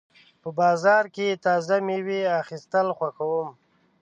په 0.41 0.49
بازار 0.59 1.03
کې 1.15 1.41
تازه 1.45 1.75
مېوې 1.87 2.21
اخیستل 2.41 2.87
خوښوم. 2.97 3.49